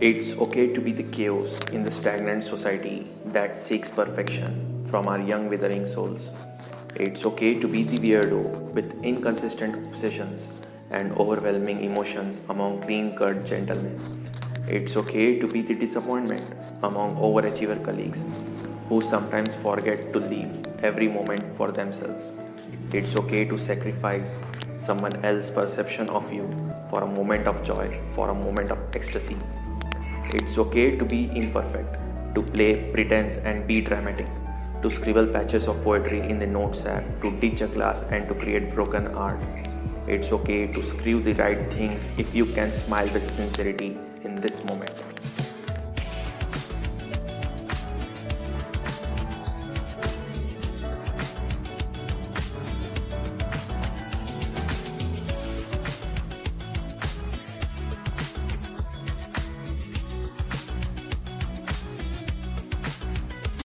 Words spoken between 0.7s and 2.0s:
to be the chaos in the